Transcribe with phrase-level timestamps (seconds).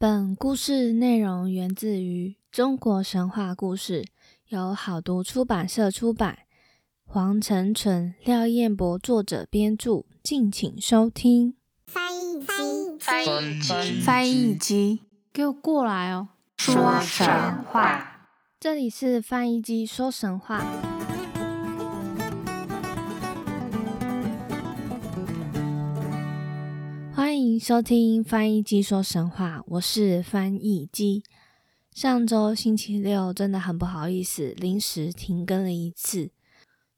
[0.00, 4.04] 本故事内容源自于中国神话故事，
[4.46, 6.38] 由好读出版社出版。
[7.04, 11.56] 黄成纯、廖彦博作者编著，敬请收听。
[11.84, 12.46] 翻译机，
[13.00, 15.00] 翻译机，翻译机，
[15.32, 16.28] 给我过来哦！
[16.56, 17.26] 说神
[17.64, 18.28] 话，
[18.60, 20.64] 这里是翻译机说神话。
[27.58, 31.24] 收听翻译机说神话，我是翻译机。
[31.92, 36.30] 上周星期六真的很不好意思，临时停更了一次。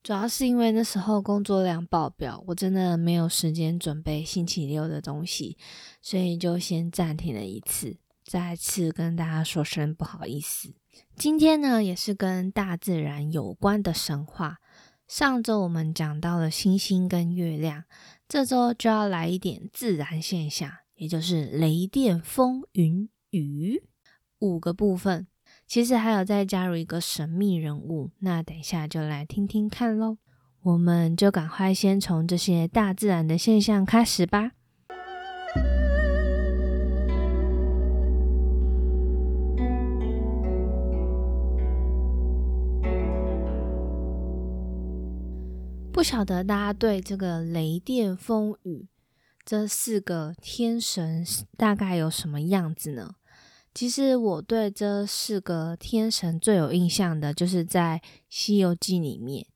[0.02, 5.56] 主要是因为那时候工作量爆表，我真的没有时间准备星期六的东西，
[6.02, 7.96] 所以就先暂停了一次。
[8.24, 10.74] 再次跟大家说声不好意思。
[11.16, 14.58] 今天呢，也是跟大自然有关的神话。
[15.10, 17.82] 上周我们讲到了星星跟月亮，
[18.28, 23.82] 这周就要来一点自然现象，也就是雷电、风、云、雨
[24.38, 25.26] 五个部分。
[25.66, 30.18] 其实还有再加入一个神秘人物，那等一下就来听听看喽。
[30.62, 34.52] 我们就赶快先从这些大自然的现象开始吧。
[46.00, 48.88] 不晓得大家对这个雷电、风、雨
[49.44, 51.22] 这四个天神
[51.58, 53.16] 大概有什么样子呢？
[53.74, 59.46] 其实我对这四个天神最有印象的，就是在《西游记》里面。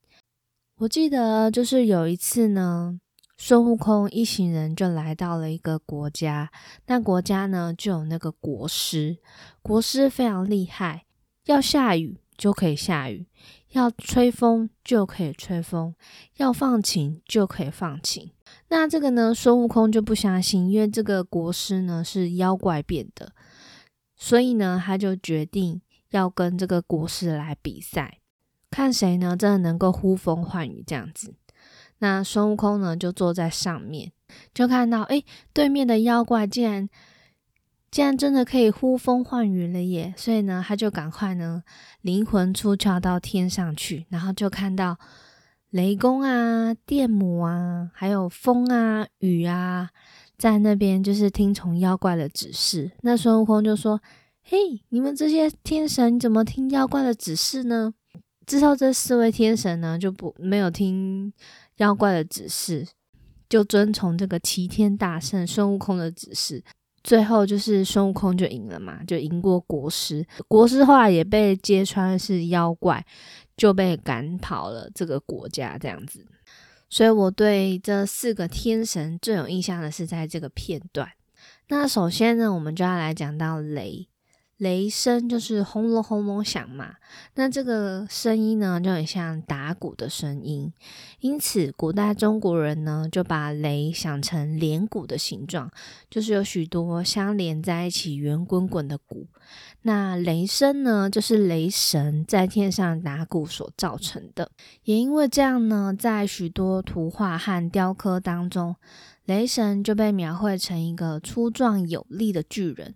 [0.77, 3.01] 我记得就是有一次呢，
[3.39, 6.53] 孙悟空一行人就来到了一个国家，
[6.89, 9.17] 那国家呢就有那个国师，
[9.63, 11.07] 国师非常厉害，
[11.47, 13.27] 要下雨就可以下雨，
[13.71, 15.95] 要吹风就可以吹风，
[16.37, 18.31] 要放晴就可以放晴。
[18.69, 23.33] 那这个呢，孙悟空就不相信，因为这个国师呢是妖怪变的。
[24.17, 28.21] 所以呢，他就决定要跟这个国师来比赛，
[28.71, 31.35] 看谁呢真的能够呼风唤雨这样子。
[31.99, 34.13] 那孙悟空呢就坐在上面，
[34.53, 36.89] 就看到哎，对面的妖怪竟然
[37.95, 40.13] 竟然真的可以呼风唤雨了耶！
[40.17, 41.63] 所以呢，他就赶快呢
[42.01, 44.99] 灵魂出窍到天上去，然后就看到
[45.71, 49.91] 雷公啊、电母啊，还有风啊、雨啊。
[50.37, 54.03] 在那边就是听从妖怪的指示，那孙悟空就说
[54.43, 57.95] ：“嘿，你们这些天神怎么听妖怪的指示呢？”
[58.45, 61.33] 之后这四位天神呢就不没有听
[61.77, 62.89] 妖怪的指示，
[63.49, 66.65] 就遵从这个齐天大圣孙悟空的指示。
[67.05, 70.27] 最后就是孙悟空就赢了嘛，就赢过国师。
[70.49, 73.05] 国师后来也被揭穿是妖怪，
[73.57, 76.27] 就被赶跑了这个国家，这样子。
[76.89, 81.09] 所以我对这四个天神最有印象的是在这个片段。
[81.69, 84.09] 那首先呢，我们就要来讲到雷。
[84.59, 86.95] 雷声就是轰隆轰隆响嘛，
[87.35, 90.73] 那这个声音呢就很像打鼓的声音，
[91.19, 95.71] 因此古代中国人呢就把雷想成连鼓的形状，
[96.09, 99.27] 就是有许多相连在一起圆滚滚的鼓。
[99.83, 104.51] 那雷声呢，就是雷神在天上打鼓所造成的。
[104.85, 108.77] 也因为这样呢，在许多图画和雕刻当中，
[109.25, 112.95] 雷神就被描绘成一个粗壮有力的巨人。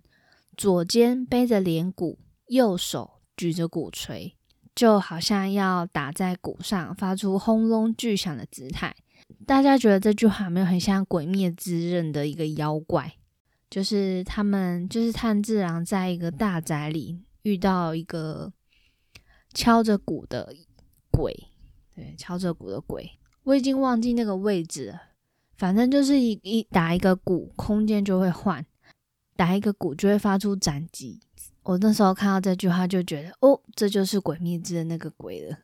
[0.59, 4.35] 左肩背着连鼓，右手举着鼓槌，
[4.75, 8.93] 就好像要打在鼓上，发出轰隆巨响的姿态。
[9.47, 13.15] 大家觉得这句话没有很像《鬼灭之刃》的一个妖怪？
[13.69, 18.51] 就是他们，就是炭治郎在一个大宅里遇到一个
[19.53, 20.53] 敲着鼓的
[21.09, 21.33] 鬼，
[21.95, 23.09] 对，敲着鼓的鬼，
[23.43, 25.03] 我已经忘记那个位置了。
[25.55, 28.65] 反正就是一一打一个鼓，空间就会换。
[29.39, 31.21] 打一个鼓就会发出斩击。
[31.63, 35.59] 我那时候看到这句话就觉得，哦，这就是《鬼灭之》的那个鬼了。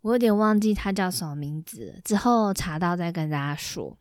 [0.00, 3.98] 我有点忘记他叫什么名字，之后查到再跟大家说。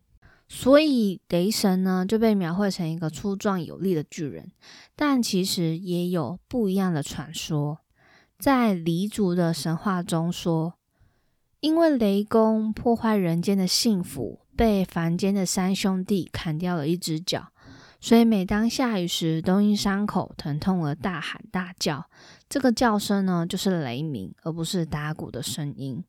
[0.48, 4.54] 所以雷神呢就被描绘成一个粗壮有力的巨人，
[4.96, 7.80] 但其实也有不一样的传说。
[8.40, 10.76] 在黎族的神话中说，
[11.60, 17.52] 因为雷公破坏人间的幸福，被凡间的三兄弟砍掉了一只脚。
[18.00, 22.06] 所以每当下雨时，都因伤口疼痛而大喊大叫。
[22.48, 26.04] 这个叫声呢，就是雷鸣，而不是打鼓的声音。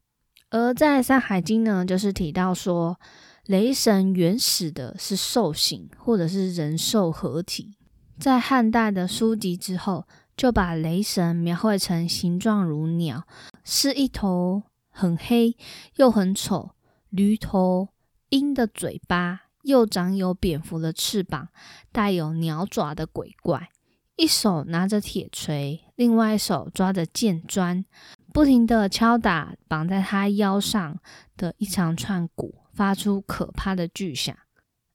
[0.50, 3.00] 而在《山海经》呢，就是提到说，
[3.46, 7.74] 雷神原始的是兽形，或者是人兽合体。
[8.18, 10.06] 在汉代的书籍之后，
[10.36, 13.26] 就把雷神描绘成形状如鸟，
[13.64, 15.56] 是一头很黑
[15.96, 16.70] 又很丑
[17.10, 17.88] 驴头
[18.28, 19.45] 鹰的嘴巴。
[19.66, 21.48] 又长有蝙蝠的翅膀，
[21.90, 23.68] 带有鸟爪的鬼怪，
[24.14, 27.84] 一手拿着铁锤，另外一手抓着剑砖，
[28.32, 31.00] 不停的敲打绑在他腰上
[31.36, 34.34] 的一长串鼓，发出可怕的巨响。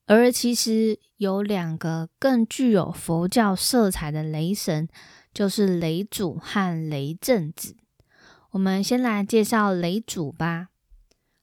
[0.07, 4.88] 而其实有两个更具有佛教色彩的雷神，
[5.33, 7.75] 就是雷祖和雷震子。
[8.51, 10.69] 我们先来介绍雷祖吧。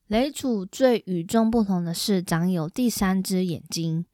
[0.08, 4.06] 雷祖最与众不同的是，长有第三只眼睛。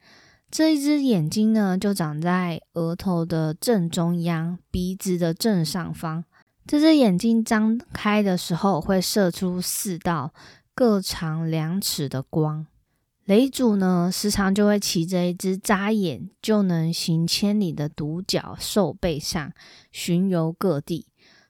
[0.50, 6.24] 这一只眼睛呢，就长在额头的正中央，鼻子的正上方。
[6.66, 10.34] 这只眼睛张开的时候，会射出四道
[10.74, 12.66] 各长两尺的光。
[13.24, 19.52] 雷祖呢，时常就会骑着一只眨眼就能行千里的独角兽背上
[19.92, 21.06] 巡游各地。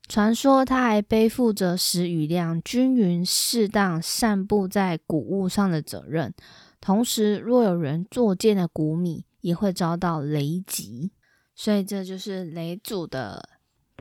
[0.06, 6.32] 传说他还背负着使雨量均匀、适当散布在谷物上的责任。
[6.80, 11.10] 同时，若有人作践的谷米，也会遭到雷击。
[11.54, 13.48] 所以，这就是雷祖的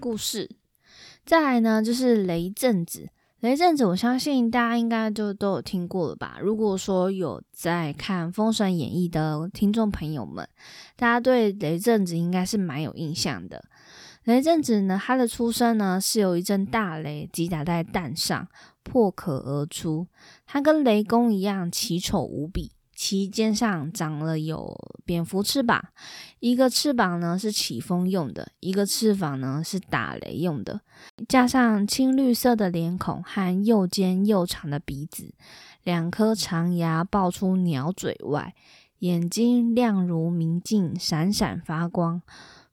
[0.02, 0.50] 故事。
[1.26, 3.10] 再来呢，就是雷震子。
[3.40, 6.38] 雷震子，我相信大家应该就都有听过了吧？
[6.42, 10.48] 如果说有在看《封神演义》的听众朋友们，
[10.96, 13.64] 大家对雷震子应该是蛮有印象的。
[14.24, 18.48] 雷震子呢，他的出生呢是有一阵大雷击打在蛋上，
[18.84, 20.08] 破壳而出。
[20.46, 22.72] 他跟雷公一样奇丑无比。
[22.96, 25.84] 其肩上长了有蝙蝠翅膀，
[26.40, 30.80] 一个翅膀呢是起风用的，一个翅膀呢是打雷用的。
[31.28, 35.34] 加上青绿色的脸孔和又尖又长的鼻子，
[35.84, 38.54] 两颗长牙爆出鸟嘴外，
[39.00, 42.22] 眼睛亮如明镜，闪闪发光。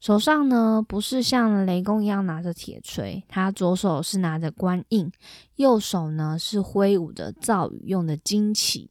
[0.00, 5.12] 手上呢不是像雷公一样拿着铁锤，他左手是拿着官印，
[5.56, 8.90] 右手呢是挥舞着造雨用的旌旗。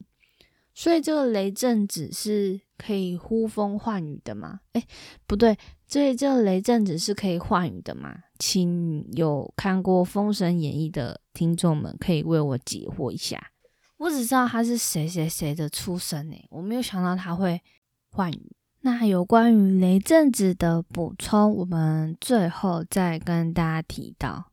[0.75, 4.61] 所以这个雷震子是可以呼风唤雨的吗？
[4.71, 4.83] 哎，
[5.27, 5.57] 不对，
[5.87, 8.15] 所以这个雷震子是可以唤雨的吗？
[8.37, 13.51] 请有看过《封神演义》的听众们可以为我解惑一下。
[13.97, 17.61] 我只知道他是谁谁谁的出身诶，我没有想到他会
[18.11, 18.55] 唤雨。
[18.81, 24.51] 那有关于雷震子的补充，我们最后再跟大家提到。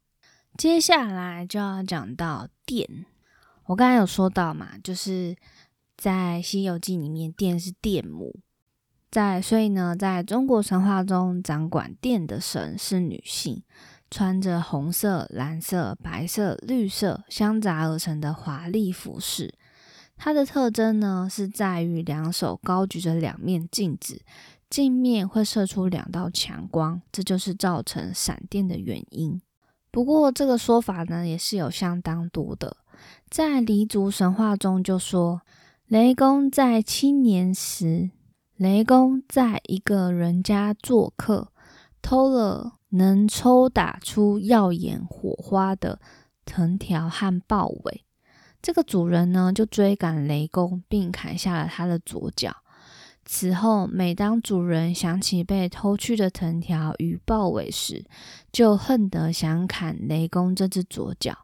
[0.56, 3.06] 接下来就要讲到电，
[3.66, 5.36] 我刚才有说到嘛，就是。
[5.98, 8.40] 在《西游记》里面，电是电母，
[9.10, 13.62] 在所以呢，在中国神话中，掌管电的神是女性，
[14.10, 19.54] 穿着红色、蓝色、白色、绿色相杂而成的华丽服饰。
[20.16, 24.20] 它的特征呢，是在于两手高举着两面镜子，
[24.68, 29.40] 镜面会射出两道强光，这就是造成闪电的原因。
[29.90, 32.76] 不过，这个说法呢，也是有相当多的，
[33.30, 35.42] 在黎族神话中就说。
[35.88, 38.10] 雷公在青年时，
[38.56, 41.52] 雷公在一个人家做客，
[42.02, 46.00] 偷了能抽打出耀眼火花的
[46.44, 48.05] 藤条和豹尾。
[48.66, 52.52] 这个主人呢，就追赶雷公，并砍下了他的左脚。
[53.24, 58.04] 此后，每当主人想起被偷去的藤条与豹尾时，
[58.50, 61.38] 就恨得想砍雷公这只左脚。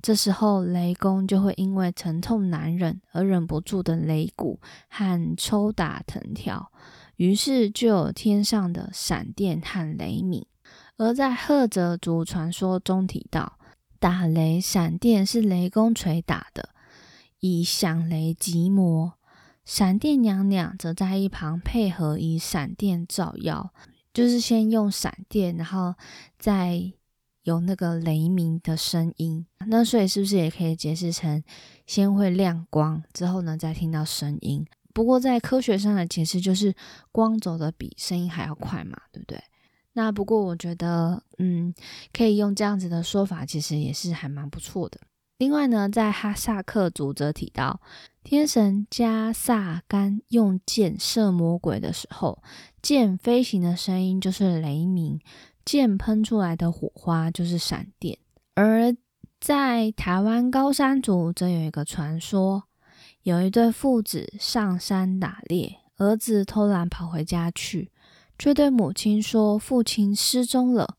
[0.00, 6.70] 这时候，雷公就会因为疼痛难忍而忍不住的擂鼓和抽打藤条，
[7.16, 10.46] 于是就有天上的闪电和雷鸣。
[10.98, 13.58] 而在赫哲族传说中提到，
[14.00, 16.70] 打雷闪电是雷公锤打的，
[17.38, 19.12] 以响雷击魔。
[19.64, 23.72] 闪电娘娘则在一旁配合，以闪电照耀，
[24.12, 25.94] 就是先用闪电，然后
[26.38, 26.92] 再。
[27.44, 31.42] 有那个雷鸣的声音，那所以是不是也可以解释成
[31.86, 34.64] 先会亮光，之后呢再听到声音？
[34.92, 36.74] 不过在科学上的解释就是
[37.10, 39.42] 光走的比声音还要快嘛，对不对？
[39.92, 41.74] 那不过我觉得，嗯，
[42.12, 45.00] 可以用这样子的说法，其实也是还蛮不错的。
[45.38, 47.80] 另外呢，在哈萨克族则提到，
[48.22, 52.42] 天神加萨干用箭射魔鬼的时候，
[52.82, 55.20] 箭飞行的声音就是雷鸣。
[55.62, 58.18] 剑喷出来的火花就是闪电，
[58.54, 58.96] 而
[59.38, 62.64] 在台湾高山族则有一个传说：
[63.22, 67.92] 有一对父子上山打猎，儿子偷懒跑回家去，
[68.40, 70.96] 却对母亲说父亲失踪了。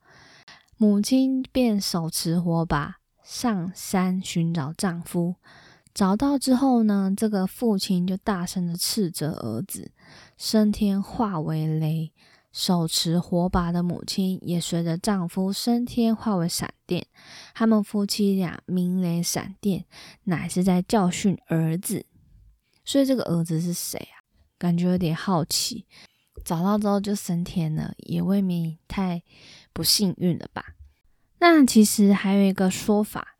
[0.78, 5.38] 母亲便手持火把上山寻找丈夫，
[5.92, 9.92] 找到之后呢，这个父亲就大声的斥责儿子，
[10.38, 12.12] 升天化为雷。
[12.52, 17.08] 手持火把的母亲也随着丈夫升天化为闪电，
[17.56, 19.86] 他们夫妻俩鸣雷闪电，
[20.26, 22.06] 乃是在教训儿子。
[22.86, 24.22] 所以这个儿子是谁啊？
[24.60, 25.88] 感觉有点好奇。
[26.44, 29.24] 找到之后就升天了，也未免太
[29.74, 30.76] 不幸运了吧？
[31.40, 33.36] 那其实还有一个说法，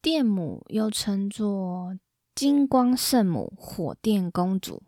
[0.00, 1.96] 电母又称作
[2.34, 4.82] 金光圣母、火电公主，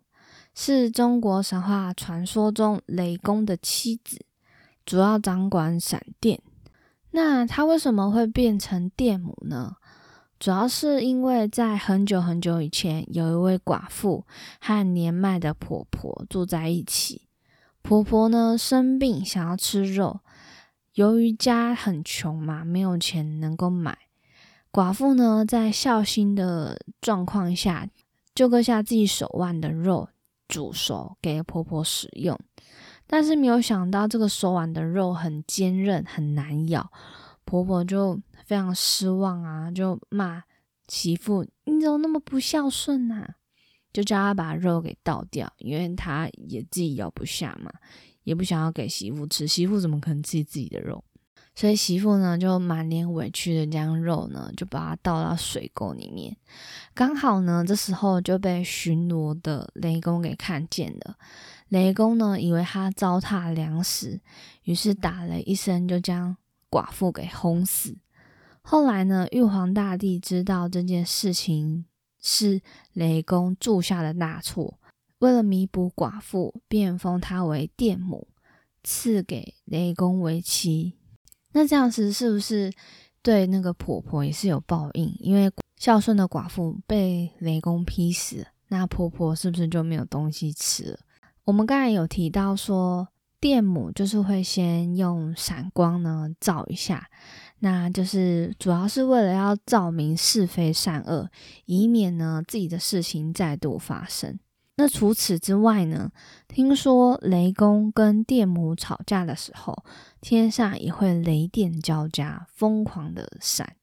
[0.55, 4.25] 是中国神话传说中雷公的妻子，
[4.85, 6.41] 主要掌管闪电。
[7.11, 9.75] 那她为什么会变成电母呢？
[10.39, 14.25] 主要是因为在很久很久以前，有一位寡妇
[14.59, 17.21] 和年迈的婆婆住在一起。
[17.81, 20.19] 婆婆呢生病，想要吃肉，
[20.93, 23.97] 由于家很穷嘛，没有钱能够买。
[24.71, 27.87] 寡妇呢在孝心的状况下，
[28.35, 30.09] 就割下自己手腕的肉
[30.47, 32.37] 煮熟给婆婆使用。
[33.05, 36.91] 但是没有想到，这个手腕的肉很坚韧，很难咬。
[37.45, 40.43] 婆婆就非常失望啊，就骂
[40.87, 43.27] 媳妇：“你怎么那么不孝顺呐？”
[43.93, 47.71] 就叫她把肉给倒掉，因为她也自己咬不下嘛，
[48.23, 49.47] 也不想要给媳妇吃。
[49.47, 51.03] 媳妇怎么可能吃自己的肉？
[51.55, 56.35] 所以媳妇呢就满脸委屈的将肉呢就把它倒到水沟里面。
[56.95, 61.15] 刚好呢这时候就被巡逻的雷公给看见了。
[61.69, 64.19] 雷公呢以为他糟蹋粮食，
[64.63, 66.35] 于是打了一声就将。
[66.71, 67.95] 寡妇给轰死。
[68.65, 71.85] 后来呢，玉皇大帝知道这件事情
[72.21, 72.61] 是
[72.93, 74.79] 雷公铸下的大错，
[75.19, 78.29] 为了弥补寡妇，便封她为电母，
[78.83, 80.93] 赐给雷公为妻。
[81.51, 82.71] 那这样子是不是
[83.21, 85.13] 对那个婆婆也是有报应？
[85.19, 90.99] 因为孝顺的寡妇被雷公劈死，那婆婆是不是就没有东西吃了？
[91.43, 93.09] 我们刚才有提到说。
[93.43, 97.09] 电母就是会先用闪光呢照一下，
[97.63, 101.29] 那就是主要是为了要照明是非善恶，
[101.63, 104.37] 以免呢自己的事情再度发生。
[104.75, 106.11] 那除此之外呢，
[106.49, 109.85] 听说雷公跟电母吵架的时候，
[110.19, 113.77] 天上也会雷电交加，疯狂的闪。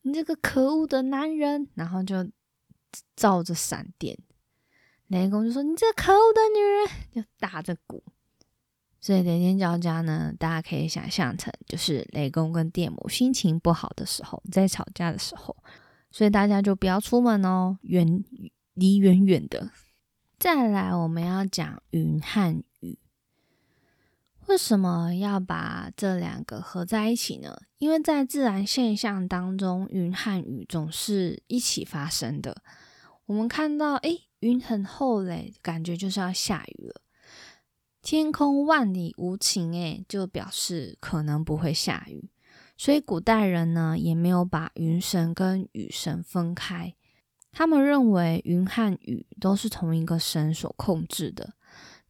[0.00, 2.28] 你这个可恶的男人，然后就
[3.14, 4.18] 照着闪电。
[5.06, 8.02] 雷公就说：“你这可恶的女人！”就打着鼓。
[9.02, 15.56] 所以雷电交加呢，大家可以想象成就是雷公跟电母心情不好的时候，在吵架的时候，
[16.12, 18.24] 所以大家就不要出门哦，远
[18.74, 19.72] 离远远的。
[20.38, 22.96] 再来，我们要讲云和雨，
[24.46, 27.60] 为什么要把这两个合在一起呢？
[27.78, 32.62] 因为在自然现象当中，云和雨总是一起发生的。
[33.26, 37.01] 我们看到，哎，云很厚嘞，感觉就是要下雨了。
[38.02, 42.28] 天空万里无晴，诶，就表示可能不会下雨。
[42.76, 46.92] 所以古代人呢，也没有把云神跟雨神分开。
[47.52, 51.54] 他们认为云和雨都是同一个神所控制的。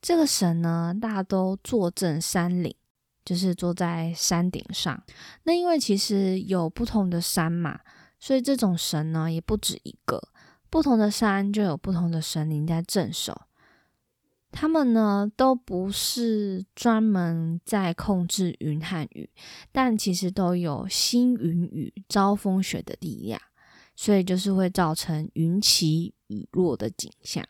[0.00, 2.74] 这个神呢，大都坐镇山岭，
[3.22, 5.02] 就是坐在山顶上。
[5.42, 7.80] 那因为其实有不同的山嘛，
[8.18, 10.22] 所以这种神呢也不止一个。
[10.70, 13.42] 不同的山就有不同的神灵在镇守。
[14.52, 19.30] 他们呢都不是专门在控制云和雨，
[19.72, 23.40] 但其实都有兴云雨、招风雪的力量，
[23.96, 27.42] 所以就是会造成云起雨落的景象。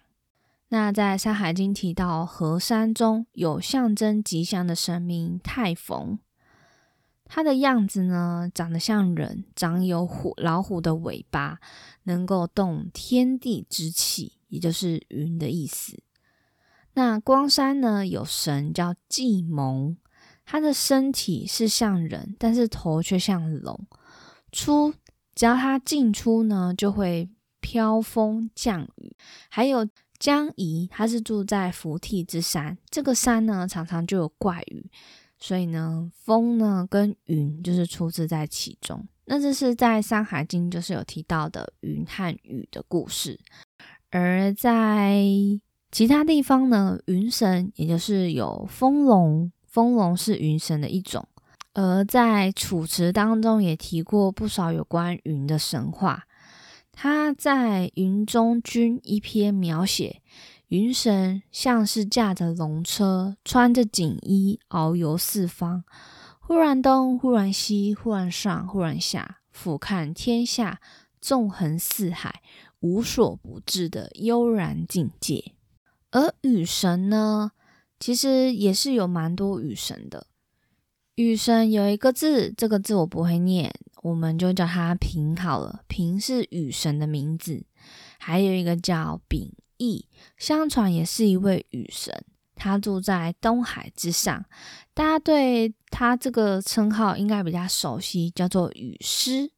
[0.68, 6.18] 那在《山海经》提到，河山中有象征吉祥的神明太逢，
[7.24, 11.58] 它的样子呢长得像人，长有虎老虎的尾巴，
[12.04, 16.00] 能够动天地之气，也就是云的意思。
[16.94, 18.06] 那光山呢？
[18.06, 19.96] 有神叫季蒙，
[20.44, 23.86] 他的身体是像人，但是头却像龙。
[24.50, 24.92] 出
[25.34, 27.30] 只要他进出呢，就会
[27.60, 29.16] 飘风降雨。
[29.48, 34.90] 还有江夷，他是住在福替之山，这个山呢常常就有怪雨，
[35.38, 39.08] 所以呢风呢跟云就是出自在其中。
[39.24, 43.40] 那这是在《山海经》就是有提到的云和雨的故事，
[44.10, 45.24] 而在。
[45.92, 51.28] 其他地方呢，云神也就是有风龙，风龙是云神的一种。
[51.74, 56.24] 而在《楚辞》当中也提过不少有关云的神话。
[56.92, 60.22] 他在《云中君》一篇描写
[60.68, 65.84] 云神像是驾着龙车，穿着锦衣，遨游四方，
[66.40, 70.80] 忽然东，忽然西，忽然上，忽然下，俯瞰天下，
[71.20, 72.40] 纵横四海，
[72.80, 75.52] 无所不至的悠然境界。
[76.12, 77.50] 而雨神呢，
[77.98, 80.28] 其实也是有蛮多雨神的。
[81.16, 85.80] 雨神有一个字，这个字我不会念，我们就叫它平好了。
[85.88, 87.64] 平是雨神的名字。
[88.18, 90.06] 还有一个叫秉义，
[90.38, 92.24] 相传也是一位雨神。
[92.54, 94.44] 他住在东海之上，
[94.94, 99.50] 大家对他这个称号应该比较熟悉，叫做雨师，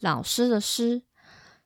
[0.00, 1.02] 老师的师。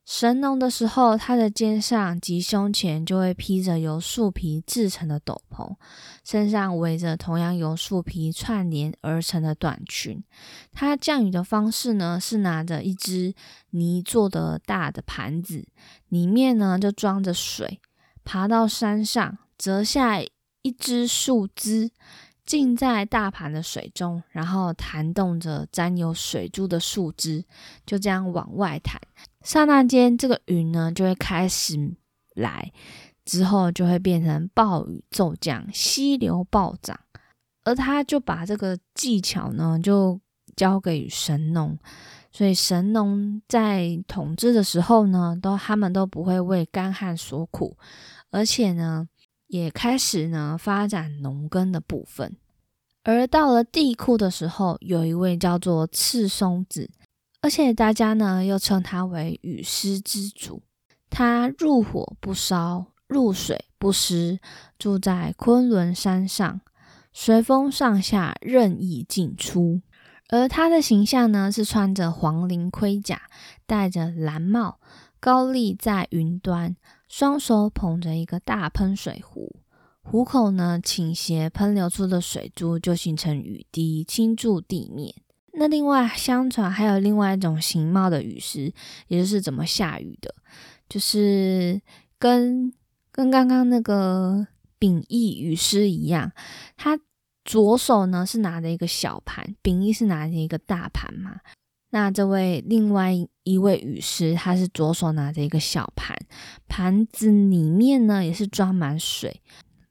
[0.07, 5.75] 神农的时候，他的肩上及胸前就会披着由树皮制成的斗篷，
[6.23, 10.23] 身上围着同样由树皮串联而成的短裙。
[10.73, 13.35] 他降雨的方式呢，是拿着一只
[13.71, 15.67] 泥做的大的盘子，
[16.09, 17.81] 里面呢就装着水，
[18.23, 20.21] 爬到山上折下
[20.63, 21.91] 一只树枝，
[22.45, 27.45] 浸在大盘的水中，然后弹动着沾有水珠的树枝，
[27.85, 29.01] 就这样往外弹。
[29.47, 31.79] 刹那间，这个云呢就会开始
[32.35, 32.73] 来，
[33.25, 35.05] 之后就会变成暴雨。
[35.09, 36.99] 骤降，溪流暴涨。
[37.63, 40.21] 而他就把这个技巧呢，就
[40.57, 41.79] 交给神农。
[42.33, 47.77] 所以神农在统治的时候呢，都他们都不会为干旱所苦，
[48.33, 49.09] 而且呢，
[49.47, 52.37] 也开始呢发展农耕的部分。
[53.05, 56.91] 而到了地库的时候，有一位叫做赤松子。
[57.47, 60.65] 而且大家呢又称他为雨师之主，
[61.09, 64.41] 他入火不烧，入水不湿，
[64.81, 66.61] 住在昆仑山上，
[67.13, 69.81] 随风上下，任意进出。
[70.29, 73.23] 而他的形象呢是穿着黄绫盔甲，
[73.65, 74.81] 戴着蓝帽，
[75.21, 76.75] 高立在云端，
[77.09, 79.61] 双手捧着一个大喷水壶，
[80.03, 85.15] 壶口呢倾斜，喷流出的水珠就形成雨滴，倾注地面。
[85.59, 88.73] 那另外，相传还有另外一种形貌的雨师，
[89.09, 90.35] 也就是怎么下雨的，
[90.87, 91.81] 就是
[92.19, 92.73] 跟
[93.11, 94.47] 跟刚刚那个
[94.79, 96.31] 秉义雨师一样，
[96.77, 97.01] 他
[97.43, 101.41] 左手呢是拿着一个小盘，秉义是拿着一个大盘嘛。
[101.91, 103.13] 那这位另外
[103.45, 106.15] 一位雨师，他是左手拿着一个小盘，
[106.69, 109.41] 盘子里面呢也是装满水，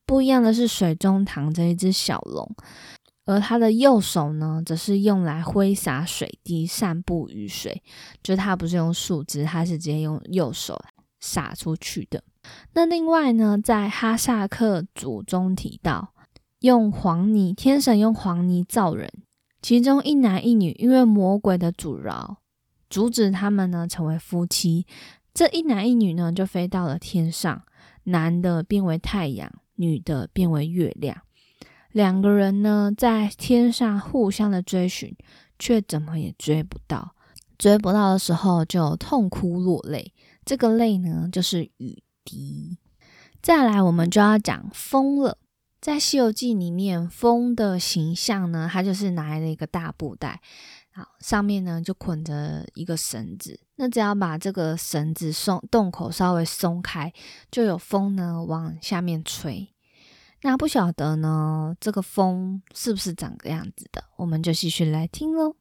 [0.05, 2.55] 不一样的是水中躺着一只小龙。
[3.25, 7.81] 而他的右手呢，则是用来挥洒水滴、散布雨水。
[8.21, 10.79] 就他不是用树枝，他是直接用右手
[11.19, 12.23] 洒出去的。
[12.73, 16.13] 那另外呢，在哈萨克族中提到，
[16.59, 19.11] 用黄泥，天神用黄泥造人，
[19.61, 22.37] 其中一男一女，因为魔鬼的阻挠，
[22.87, 24.85] 阻止他们呢成为夫妻。
[25.33, 27.63] 这一男一女呢，就飞到了天上，
[28.03, 31.24] 男的变为太阳，女的变为月亮。
[31.95, 35.15] 两个人呢，在天上互相的追寻，
[35.57, 37.15] 却怎么也追不到。
[37.57, 40.13] 追不到的时候，就痛哭落泪。
[40.43, 42.77] 这个泪呢，就是雨滴。
[43.41, 45.37] 再来，我们就要讲风了。
[45.79, 50.41] 在《西游记》里面，风的形象呢，它就是拿了一个大布袋，
[50.91, 53.57] 好，上面呢就捆着一个绳子。
[53.77, 57.13] 那只要把这个绳子松洞口稍微松开，
[57.49, 59.69] 就有风呢往下面吹。
[60.45, 64.03] 那不晓得呢，这个风是不是长个样子的？
[64.15, 65.55] 我们就继续来听喽。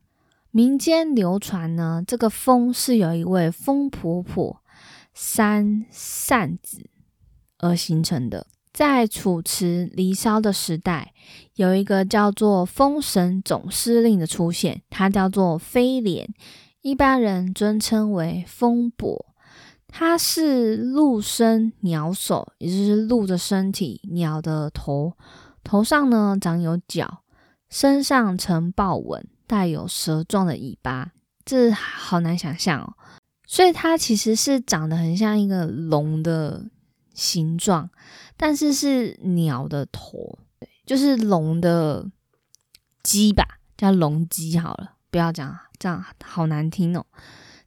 [0.51, 4.63] 民间流传呢，这个风是有一位风婆婆
[5.15, 6.91] 三扇子
[7.57, 8.47] 而形成的。
[8.75, 11.15] 在楚辞离骚的时代，
[11.55, 16.29] 有一个叫做风神总司令的出现，他叫做飞廉，
[16.83, 19.34] 一般人尊称为风伯。
[19.97, 25.17] 它是鹿身鸟首，也就是鹿的身体，鸟的头，
[25.63, 27.23] 头上呢长有角，
[27.71, 31.13] 身上呈豹纹，带有蛇状的尾巴，
[31.45, 32.95] 这好难想象哦。
[33.47, 36.65] 所以它其实是长得很像一个龙的
[37.13, 37.89] 形状，
[38.37, 42.11] 但是是鸟的头，对，就是龙的
[43.05, 47.07] 鸡吧，叫龙鸡好了，不要讲这样好难听哦。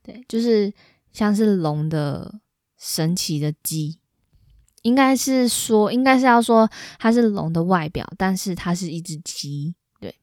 [0.03, 0.73] 对，就是。
[1.17, 2.36] 像是龙的
[2.77, 3.97] 神奇的鸡，
[4.84, 9.73] 应该是说，应该是要说它是龙的外表，但是它是一只鸡。
[9.99, 10.13] 对，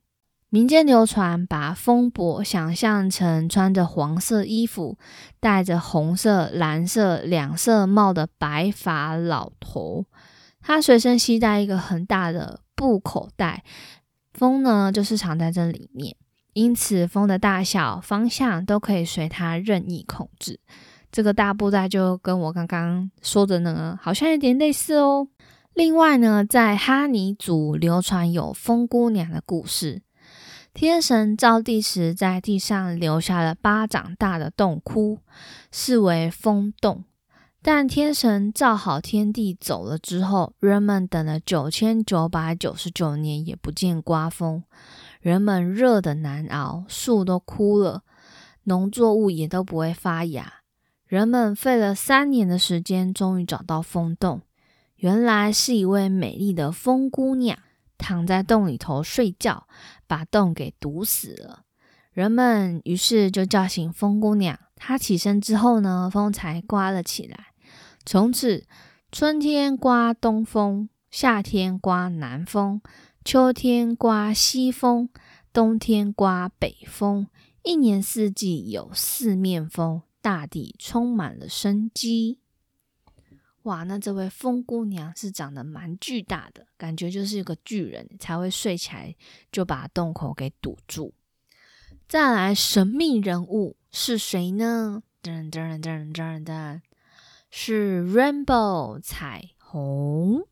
[0.51, 4.97] 民间流传把风伯想象成穿着黄色衣服、
[5.41, 10.07] 戴着红色、蓝色两色帽的白发老头，
[10.61, 13.65] 他随身携带一个很大的布口袋，
[14.33, 16.17] 风呢就是藏在这里面。
[16.55, 20.59] 因此，风的大小、方向都可以随它任意控制。
[21.13, 25.29] 这个大布袋就跟我刚刚说的呢，好像有点类似哦。
[25.75, 30.03] 另外呢，在哈尼族流传有风姑娘的故事。
[30.73, 35.19] 天神造地时，在地上留下了巴掌大的洞窟，
[35.71, 37.05] 视为风洞。
[37.63, 44.65] 但天神造好天地走了之后，人们等了九千九百九十九年，也不见刮风。
[45.25, 48.03] 人们热的难熬，树都枯了，
[48.65, 50.57] 农作物也都不会发芽。
[51.07, 54.43] 人们费了三年的时间，终于找到风洞。
[54.97, 57.59] 原来是一位美丽的风姑娘
[57.97, 59.67] 躺在洞里头睡觉，
[60.07, 61.63] 把洞给堵死了。
[62.13, 67.47] 人们于是就叫醒风姑娘，她起身之后呢，风才刮了起来。
[68.05, 68.67] 从此，
[69.11, 72.83] 春天刮东风，夏天刮南风，
[73.25, 75.09] 秋天刮西风，
[75.51, 77.27] 冬天刮北风，
[77.63, 82.39] 一年四季有四面风，大地充满了生机。
[83.63, 89.17] 哇，那这位风姑娘是长得蛮巨大的，感觉就是一个巨人才会睡起来
[89.51, 91.15] 就把洞口给堵住。
[92.07, 95.03] 再来，神秘人物是谁呢？
[95.23, 96.83] 噔噔噔噔噔，
[97.51, 100.47] 是 Rainbow 彩虹。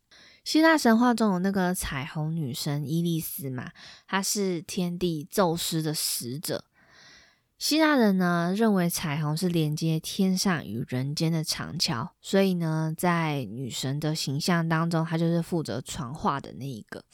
[0.45, 3.71] 希腊神话中有那个彩虹女神伊丽丝嘛，
[4.07, 6.65] 她是天帝宙斯的使者。
[7.59, 17.05] 希腊人呢认为彩虹是连接天上与人间的长桥，所以呢，在女神的形象当中，她就是负责传话的那一个。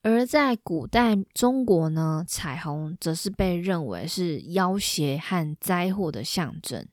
[0.00, 6.86] 而在古代中国呢，彩虹则是被认为是妖邪和灾祸的象征。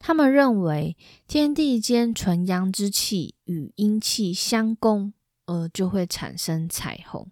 [0.00, 0.96] 他们认为
[1.28, 5.12] 天地间纯阳之气与阴气相攻，
[5.44, 7.30] 而就会产生彩虹。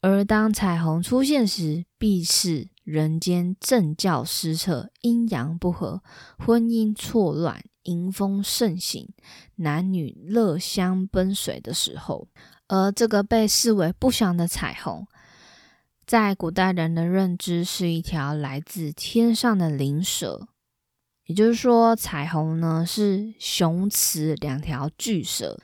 [0.00, 6.02] 而当彩虹出现时，必是人间政教失策、阴阳不和、
[6.36, 9.08] 婚姻错乱、淫风盛行、
[9.56, 12.28] 男女乐相奔随的时候。
[12.66, 15.06] 而这个被视为不祥的彩虹，
[16.04, 20.48] 在古代人的认知是一条来自天上的灵蛇。
[21.28, 25.56] 也就是说，彩虹呢是雄雌两条巨蛇，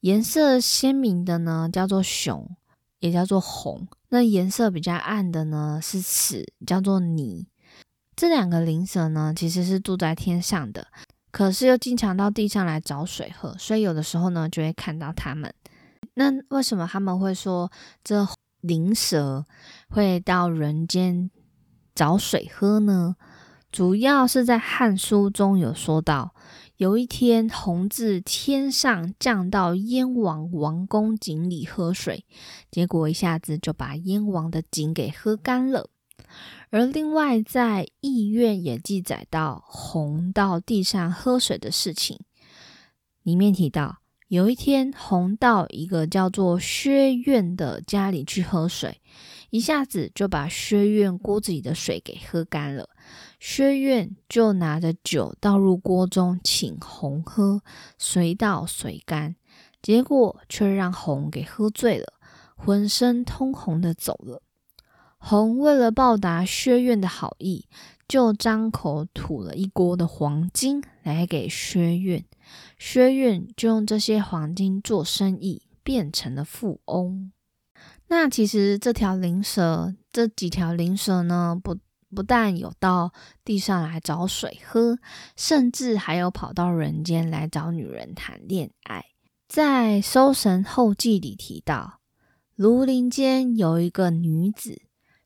[0.00, 2.56] 颜色鲜明的呢叫做雄。
[3.00, 7.46] 也叫做红，那颜色比较暗的呢是雌，叫做霓。
[8.14, 10.86] 这两个灵蛇呢，其实是住在天上的，
[11.30, 15.50] 可是又经常到地上来找水喝，所以有的时候呢就会看到它们。
[16.12, 17.72] 那为什么他们会说
[18.04, 18.28] 这
[18.60, 19.46] 灵蛇
[19.88, 21.30] 会到人间
[21.94, 23.16] 找水喝呢？
[23.72, 26.34] 主要是在《汉书》中有说到。
[26.76, 32.24] 有一天，红自天上降到燕王王宫井里喝水，
[32.70, 35.90] 结果一下子就把燕王的井给喝干了。
[36.70, 42.18] 而另外，在《易院》也记载到红到地上喝水的事情，
[43.22, 49.00] 里面提到有一天，红到一个叫做薛苑的家里去喝水，
[49.50, 52.88] 一下子就把薛苑锅子里的水给喝干了。
[53.40, 57.62] 薛院就拿着酒倒入锅中，请红喝，
[57.96, 59.34] 随倒随干，
[59.80, 62.12] 结果却让红给喝醉了，
[62.54, 64.42] 浑身通红的走了。
[65.16, 67.64] 红为了报答薛院的好意，
[68.06, 72.22] 就张口吐了一锅的黄金来给薛院，
[72.78, 77.32] 薛院就用这些黄金做生意，变成了富翁。
[78.08, 81.78] 那其实这条灵蛇，这几条灵蛇呢，不。
[82.14, 83.12] 不但有到
[83.44, 84.98] 地上来找水喝，
[85.36, 89.04] 甚至还有跑到人间来找女人谈恋爱。
[89.48, 92.00] 在《搜神后记》里提到，
[92.56, 94.82] 庐陵间有一个女子，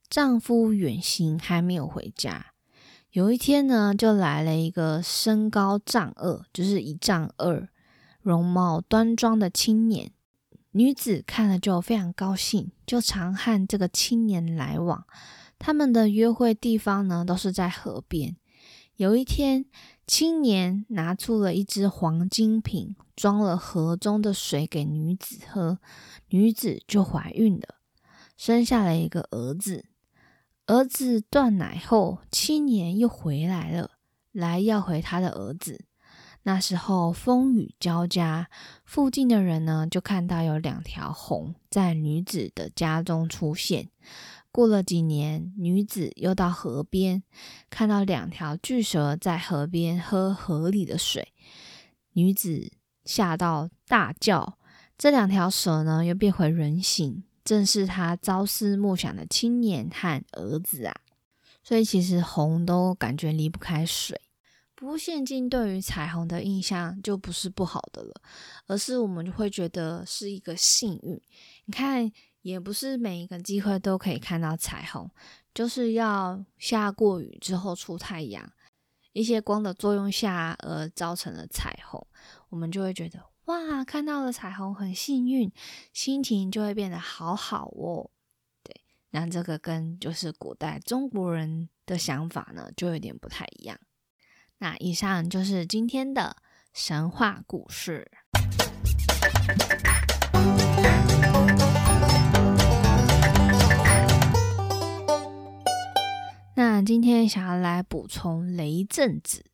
[0.09, 2.47] 丈夫远行还没有回家。
[3.11, 7.69] 有一天呢，就来了一个身高丈二，就是一丈二，
[8.21, 10.11] 容貌端庄的青年。
[10.73, 15.07] 女子看了就非常高兴，就常和这个青年来往。
[15.59, 18.37] 他们的约会地方呢，都是在河边。
[18.97, 19.65] 有一天，
[20.07, 25.79] 青年拿出了一只黄金瓶，装了河中的水给女子喝，
[26.29, 27.77] 女子就怀孕了，
[28.37, 29.87] 生下了一个儿子。
[30.67, 33.91] 儿子断奶后，青年又回来了，
[34.31, 35.85] 来要回他的儿子。
[36.45, 38.49] 那时候风雨交加，
[38.85, 43.89] 附近的人呢，就看到有两条红在女子的家中出现。
[44.55, 47.25] 过了几年，女子又到河边，
[47.69, 51.33] 看到两条巨蛇在河边喝河里的水。
[52.13, 52.71] 女子
[53.05, 54.57] 吓到大叫，
[54.97, 60.95] 这两条蛇呢又变回人形，正是她朝思暮想的青年和儿子啊！
[61.65, 64.21] 所以其实红都感觉离不开水。
[64.77, 68.23] 不过现今对于彩虹的印象就不是不好的了，
[68.69, 71.21] 而是我们就会觉得是一个幸运。
[71.65, 72.13] 你看。
[72.45, 75.11] 也不是每一个机会都可以看到彩虹，
[75.55, 78.53] 就是要下过雨之后出太阳，
[79.15, 82.07] 一些光的作用下而造成的彩虹，
[82.51, 85.51] 我们就会觉得哇，看到了彩虹很幸运，
[85.95, 88.11] 心情就会变得好好哦。
[88.63, 88.79] 对，
[89.09, 93.81] 那这个跟就是古代中国人的想法呢，就有点不太一样。
[94.59, 96.37] 那以上就是今天的
[96.75, 98.11] 神话故事。
[106.57, 109.45] 那今天想要来补充雷震子。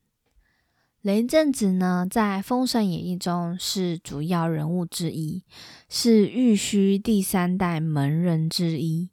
[1.01, 5.43] 雷震子呢，在《封神演义》中是主要人物之一，
[5.89, 9.09] 是玉虚第三代门人之一，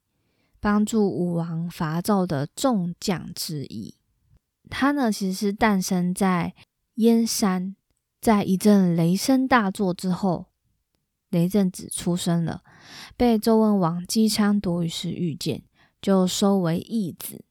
[0.60, 3.96] 帮助武王伐纣的众将之一。
[4.70, 6.54] 他呢，其实是诞生在
[6.96, 7.78] 燕山，
[8.20, 10.48] 在一阵雷声大作之后，
[11.30, 12.64] 雷震子出生了，
[13.16, 15.64] 被周文王姬昌夺于时遇见，
[16.02, 17.46] 就收为义子。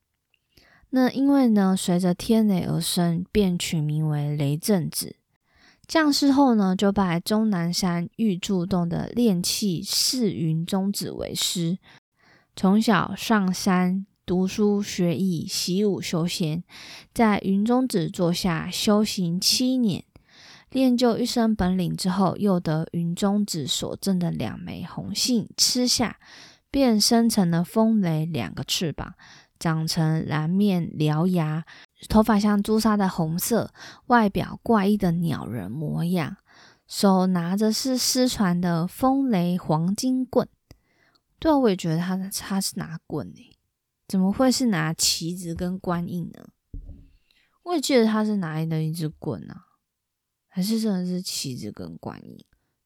[0.91, 5.17] 那因为呢，随着天雷而生，便取名为雷震子。
[5.87, 11.79] 降世后呢，就拜终南山玉柱洞的炼器释云中子为师，
[12.57, 16.65] 从小上山读书学艺，习武修仙，
[17.15, 20.05] 在云中子座下修行七年，
[20.71, 26.19] 练就一身本领之后，又得云中子所赠的两枚红杏吃下，
[26.71, 29.15] 便生成了风雷两个翅膀。
[29.59, 31.65] 长成蓝面獠牙、
[32.09, 33.73] 头发像朱砂的红色、
[34.07, 36.37] 外表怪异的鸟人模样，
[36.87, 40.49] 手拿着是失传的风雷黄金棍。
[41.39, 43.57] 对啊，我也觉得他他是拿棍诶，
[44.09, 46.49] 怎么会是拿旗子跟官印呢？
[47.65, 49.67] 我也记得他是拿的一只棍啊，
[50.49, 52.39] 还是真的是旗子跟官印？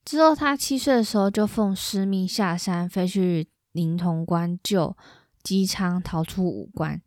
[0.03, 4.97] 之后他七岁的时候就奉师命下山飞去灵潼关救。
[5.43, 7.01] 姬昌逃出五关，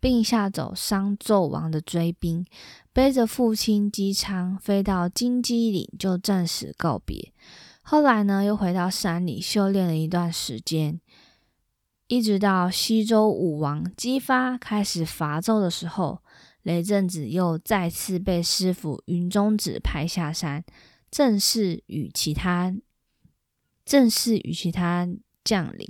[0.00, 2.44] 并吓走商纣王的追兵，
[2.92, 7.32] 背着父亲姬昌飞到金鸡岭，就暂时告别。
[7.82, 11.00] 后来呢，又回到山里修炼了一段时间，
[12.06, 16.22] 一直到西周武王姬发开始伐纣的时候，
[16.62, 20.64] 雷震子又再次被师傅云中子派下山，
[21.10, 22.74] 正式与其他
[23.84, 25.06] 正式与其他
[25.44, 25.86] 将领。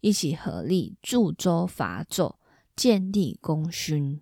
[0.00, 2.34] 一起合力助周伐纣，
[2.76, 4.20] 建立功勋。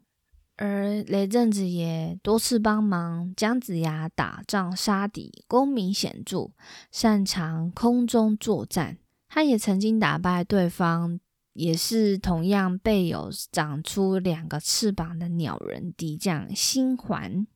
[0.57, 6.51] 而雷震子也多次帮忙姜子牙打仗杀敌，功名显著，
[6.91, 8.97] 擅长空中作战。
[9.29, 11.21] 他也曾经打败对方，
[11.53, 17.47] 也是同样备有长出两个翅膀的鸟人敌将星环。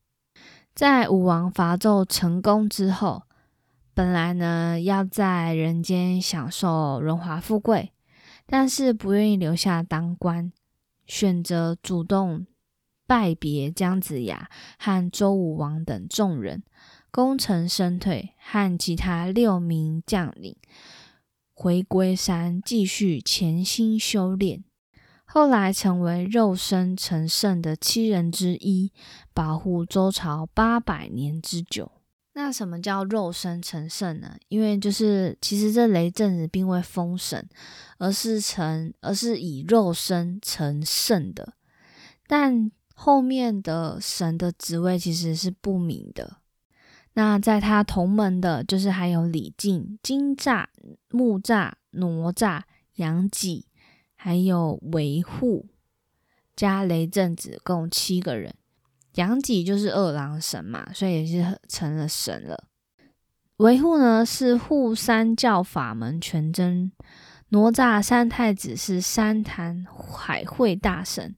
[0.75, 3.23] 在武王伐纣成功之后，
[3.95, 7.91] 本来呢要在人间享受荣华富贵。
[8.45, 10.51] 但是不愿意留下当官，
[11.05, 12.45] 选择主动
[13.07, 16.63] 拜别姜子牙和周武王等众人，
[17.11, 20.55] 功成身退，和其他六名将领
[21.53, 24.63] 回归山，继续潜心修炼。
[25.25, 28.91] 后来成为肉身成圣的七人之一，
[29.33, 32.00] 保护周朝八百年之久。
[32.43, 34.35] 那什么叫肉身成圣呢？
[34.47, 37.47] 因为就是其实这雷震子并未封神，
[37.99, 41.53] 而是成而是以肉身成圣的。
[42.25, 46.37] 但后面的神的职位其实是不明的。
[47.13, 50.65] 那在他同门的，就是还有李靖、金吒、
[51.09, 52.63] 木吒、哪吒、
[52.95, 53.63] 杨戬，
[54.15, 55.67] 还有维护
[56.55, 58.55] 加雷震子，共七个人。
[59.15, 62.65] 杨己就是二郎神嘛，所以也是成了神了。
[63.57, 66.91] 维护呢是护三教法门全真，
[67.49, 71.35] 哪吒三太子是三坛海会大神，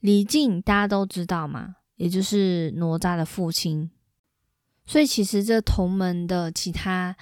[0.00, 3.90] 李靖大家都知道嘛，也就是哪吒的父亲。
[4.86, 7.14] 所以其实这同门的其他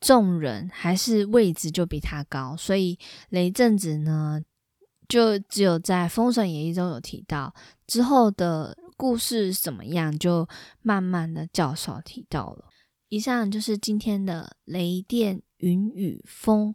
[0.00, 2.98] 众人还是位置就比他高，所以
[3.30, 4.40] 雷震子呢
[5.08, 7.54] 就只有在《封神演义》中有提到
[7.86, 8.76] 之后的。
[8.98, 10.46] 故事怎么样，就
[10.82, 12.66] 慢慢的较少提到了。
[13.08, 16.74] 以上就是今天的雷电、云雨、风、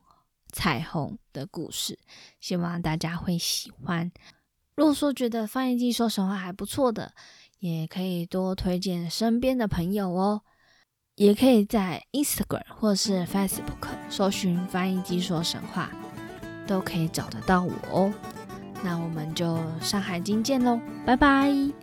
[0.51, 1.99] 彩虹的故事，
[2.39, 4.11] 希望大家会喜欢。
[4.75, 7.13] 如果说觉得翻译机说神话还不错的，
[7.59, 10.41] 也可以多推荐身边的朋友哦。
[11.15, 15.91] 也可以在 Instagram 或是 Facebook 搜寻翻译机说神话，
[16.65, 18.11] 都可以找得到我哦。
[18.83, 21.82] 那我们就《山海经》见喽，拜拜。